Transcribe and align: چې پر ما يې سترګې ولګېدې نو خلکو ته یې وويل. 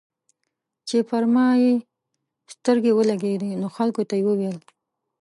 چې 0.87 0.97
پر 1.09 1.23
ما 1.33 1.47
يې 1.61 1.73
سترګې 2.53 2.91
ولګېدې 2.95 3.51
نو 3.61 3.67
خلکو 3.75 4.01
ته 4.09 4.13
یې 4.19 4.23
وويل. 4.25 4.57